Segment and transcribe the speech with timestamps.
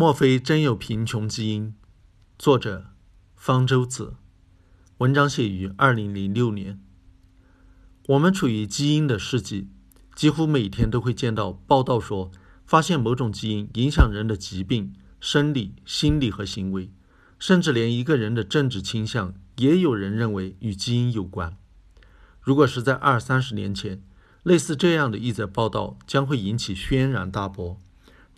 [0.00, 1.74] 莫非真有贫穷基因？
[2.38, 2.86] 作者：
[3.36, 4.14] 方舟子。
[4.96, 6.80] 文章写于二零零六年。
[8.08, 9.68] 我们处于基因的世纪，
[10.16, 12.30] 几乎每天都会见到报道说，
[12.64, 16.90] 发现某种基因影响人的疾病、生理、心理和行为，
[17.38, 21.58] 甚至连一个人的政治倾向，也有人认为与基因有关。
[22.40, 24.02] 如果是在二三十年前，
[24.44, 27.78] 类似这样的一则报道将会引起轩然大波。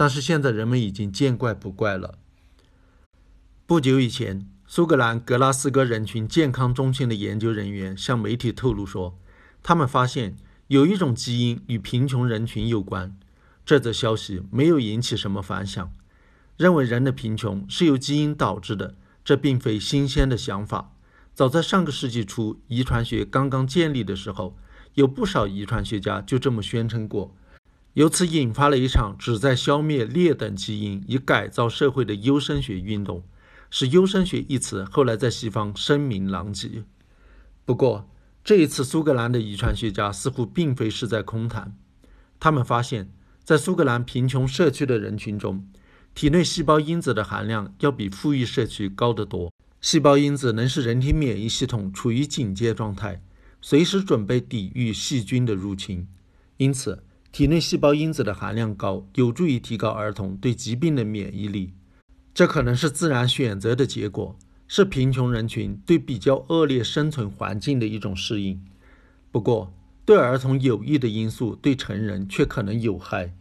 [0.00, 2.14] 但是现在人们已经见怪不怪了。
[3.66, 9.18] 不久以前，苏格兰格拉斯哥人群健康中心的研究人员向媒体透露说，
[9.62, 10.36] 他们发现
[10.68, 13.14] 有一种基因与贫穷人群有关。
[13.66, 15.92] 这则消息没有引起什么反响。
[16.56, 20.94] 认为人的贫穷是由基因导致的，这并非新鲜的想法。
[21.34, 24.56] 早在上个世纪初，遗传学刚刚建立的时候，
[24.94, 27.36] 有不少遗传学家就这么宣称过。
[28.00, 33.22] 由此引发了一场旨在消灭劣等基因以改造社会的优生学运动，
[33.70, 36.84] 使“优生学”一词后来在西方声名狼藉。
[37.66, 38.08] 不过，
[38.42, 41.76] 这一次苏格兰的遗传学家似乎并非是在空谈。
[42.38, 43.12] 他们发现，
[43.44, 45.68] 在苏格兰贫穷社区的人群中，
[46.14, 49.52] 体内细胞因子的含量要比富裕社区高得多。
[49.82, 53.22] 细胞因子能使人体免疫系统处于警戒状态，
[53.60, 56.08] 随时准备抵御细菌的入侵。
[56.56, 61.72] 因此，体内细胞因子的含量高，有助于提高儿童对疾病的免疫力。
[62.34, 64.36] 这可能是自然选择的结果，
[64.66, 68.60] 是贫穷人群对比较恶劣生存环境的一种适应。
[69.30, 69.72] 不过，
[70.04, 73.32] 对儿童有益的因素对成人却可能有害。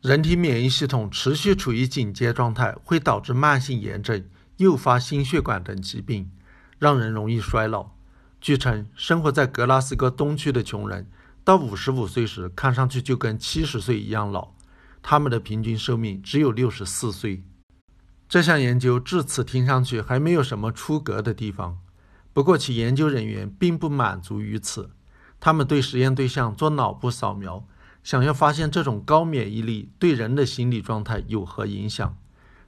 [0.00, 4.24] 人体免疫系统持续处于警戒状态，会导致慢性炎症、
[4.56, 6.30] 诱发心血管等疾病，
[6.78, 7.90] 让人容易衰老。
[8.40, 11.06] 据称，生活在格拉斯哥东区的穷人。
[11.44, 14.50] 到五十五岁时，看上去就跟七十岁一样老。
[15.02, 17.42] 他们的平均寿命只有六十四岁。
[18.28, 21.78] 这项研究至此听上去还没有什么出格的地方。
[22.32, 24.90] 不过，其研究人员并不满足于此。
[25.40, 27.66] 他们对实验对象做脑部扫描，
[28.04, 32.16] 想要发现这种高免疫力对人的心理状态有何影响。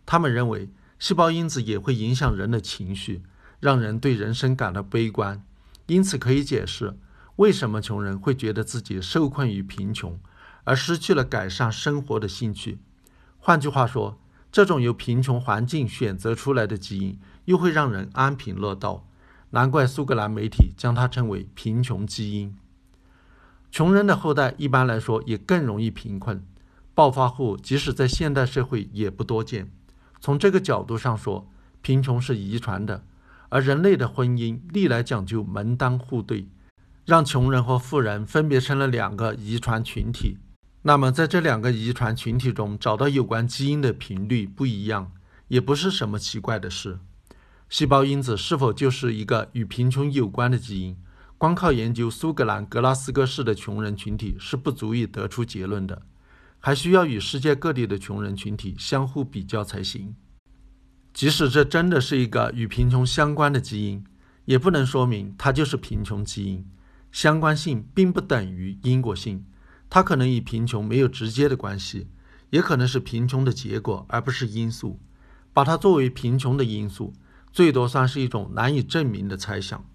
[0.04, 0.68] 他们认为，
[0.98, 3.22] 细胞因子也会影响人的情绪，
[3.60, 5.42] 让人对人生感到悲观。
[5.86, 6.98] 因此，可以解释。
[7.36, 10.18] 为什么穷人会觉得自己受困于贫穷，
[10.62, 12.78] 而失去了改善生活的兴趣？
[13.38, 14.18] 换句话说，
[14.52, 19.06] 这种由贫穷环境选择出来的基因，又会让人安贫乐道。
[19.50, 22.56] 难怪苏格兰媒体将它称为“贫穷基因”。
[23.70, 26.44] 穷人的后代一般来说也更容易贫困，
[26.94, 29.70] 暴发户即使在现代社会也不多见。
[30.20, 31.48] 从这个角度上说，
[31.82, 33.04] 贫穷是遗传的，
[33.48, 36.46] 而人类的婚姻历来讲究门当户对。
[37.04, 40.38] 让穷人和富人分别成了两个遗传群体，
[40.82, 45.12] 那么在这两个遗传群体中找到有关基因的频率不一样，
[45.48, 46.98] 也不是什么奇怪的事。
[47.68, 50.96] 细胞因子是否就是一个与贫穷有关的基因？
[51.36, 56.00] 光靠研究苏格兰格拉斯哥市的穷人群体是不足以得出结论的，
[56.58, 60.14] 还需要与世界各地的穷人群体相互比较才行。
[61.12, 64.02] 即使这真的是一个与贫穷相关的基因，
[64.46, 66.66] 也不能说明它就是贫穷基因。
[67.14, 69.46] 相关性并不等于因果性，
[69.88, 72.08] 它可能与贫穷没有直接的关系，
[72.50, 74.98] 也可能是贫穷的结果而不是因素。
[75.52, 77.12] 把它作为贫穷的因素，
[77.52, 79.88] 最多算是一种难以证明的猜想。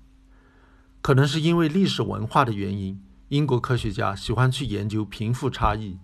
[1.01, 5.99] 可能是因为历史文化的原因，英国科学家喜欢去研究贫富差异。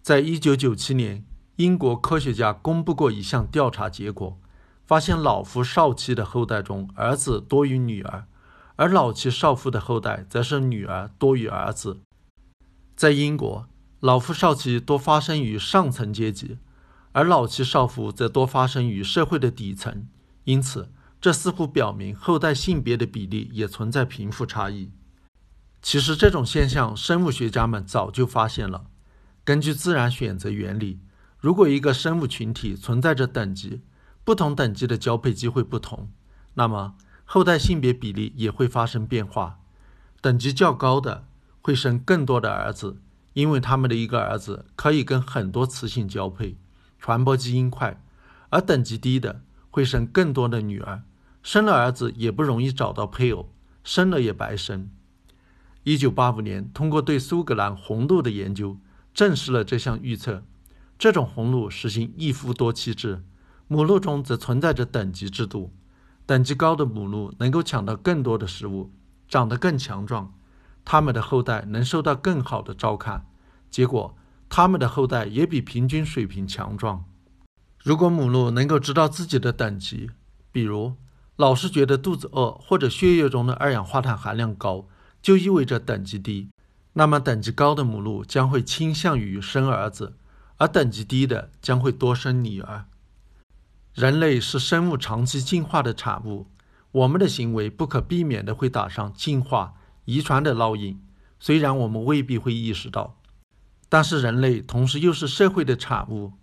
[0.00, 1.24] 在一九九七年，
[1.56, 4.38] 英国科学家公布过一项调查结果，
[4.86, 8.28] 发现老夫少妻的后代中，儿子多于女儿。
[8.76, 12.00] 而老妻少夫的后代则是女儿多于儿子。
[12.94, 13.66] 在英国，
[14.00, 16.58] 老夫少妻多发生于上层阶级，
[17.12, 20.06] 而老妻少夫则多发生于社会的底层。
[20.44, 24.92] 因此，这似乎表明后代性别的比例也存在贫富差异。
[25.80, 28.86] 其实，这种现象生物学家们早就发现了。
[29.44, 31.00] 根据自然选择原理，
[31.38, 33.82] 如果一个生物群体存在着等级，
[34.24, 36.10] 不同等级的交配机会不同，
[36.54, 36.94] 那么。
[37.28, 39.58] 后代性别比例也会发生变化，
[40.20, 41.26] 等级较高的
[41.60, 42.98] 会生更多的儿子，
[43.32, 46.56] 因为他们的一个儿子可以跟很多雌性交配，
[47.00, 48.00] 传播基因快；
[48.50, 51.02] 而等级低的会生更多的女儿，
[51.42, 53.50] 生了儿子也不容易找到配偶，
[53.82, 54.88] 生了也白生。
[55.82, 58.78] 一九八五年，通过对苏格兰红鹿的研究，
[59.12, 60.44] 证实了这项预测。
[60.98, 63.22] 这种红鹿实行一夫多妻制，
[63.68, 65.72] 母鹿中则存在着等级制度。
[66.26, 68.92] 等级高的母鹿能够抢到更多的食物，
[69.28, 70.34] 长得更强壮，
[70.84, 73.24] 它们的后代能受到更好的照看，
[73.70, 74.16] 结果
[74.48, 77.04] 它们的后代也比平均水平强壮。
[77.78, 80.10] 如果母鹿能够知道自己的等级，
[80.50, 80.94] 比如
[81.36, 84.88] 老是觉得肚子饿，或者血液中的二氧化碳含量高，
[85.22, 86.50] 就意味着等级低，
[86.94, 90.14] 那么等级高的母鹿将会倾向于生儿子，
[90.56, 92.86] 而等级低的将会多生女儿。
[93.96, 96.46] 人类是生物长期进化的产物，
[96.92, 99.72] 我们的行为不可避免的会打上进化、
[100.04, 101.00] 遗传的烙印，
[101.40, 103.18] 虽然我们未必会意识到。
[103.88, 106.34] 但是人类同时又是社会的产物，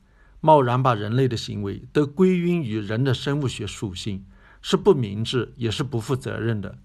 [0.41, 4.25] 贸然把人类的行为都归因于人的生物学属性，
[4.63, 6.79] 是不明智也是不负责任的。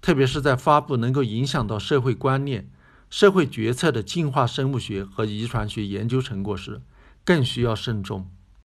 [0.00, 2.70] 特别是在发布能够影响到社会观念、
[3.10, 6.80] 社会决策的进化生物学和遗传学研究成果时，
[7.24, 8.30] 更需要慎重。